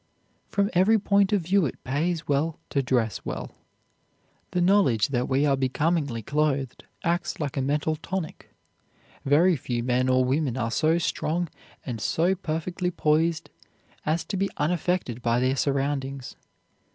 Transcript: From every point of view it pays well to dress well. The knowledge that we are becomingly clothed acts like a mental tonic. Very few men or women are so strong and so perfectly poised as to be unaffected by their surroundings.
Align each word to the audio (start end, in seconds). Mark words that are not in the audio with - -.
From 0.49 0.71
every 0.73 0.97
point 0.97 1.31
of 1.31 1.43
view 1.43 1.67
it 1.67 1.83
pays 1.83 2.27
well 2.27 2.59
to 2.71 2.81
dress 2.81 3.23
well. 3.23 3.51
The 4.49 4.59
knowledge 4.59 5.09
that 5.09 5.29
we 5.29 5.45
are 5.45 5.55
becomingly 5.55 6.23
clothed 6.23 6.85
acts 7.03 7.39
like 7.39 7.55
a 7.55 7.61
mental 7.61 7.95
tonic. 7.95 8.49
Very 9.25 9.55
few 9.55 9.83
men 9.83 10.09
or 10.09 10.25
women 10.25 10.57
are 10.57 10.71
so 10.71 10.97
strong 10.97 11.49
and 11.85 12.01
so 12.01 12.33
perfectly 12.33 12.89
poised 12.89 13.51
as 14.03 14.23
to 14.23 14.37
be 14.37 14.49
unaffected 14.57 15.21
by 15.21 15.39
their 15.39 15.55
surroundings. 15.55 16.35